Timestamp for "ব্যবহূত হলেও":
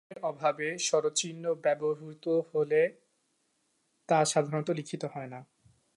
1.63-2.89